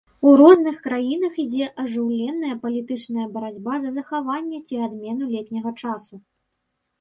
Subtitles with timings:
[0.29, 6.13] У розных краінах ідзе ажыўленая палітычная барацьба за захаванне ці адмену летняга часу.